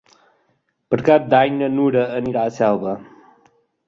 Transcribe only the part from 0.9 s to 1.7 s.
Per Cap d'Any na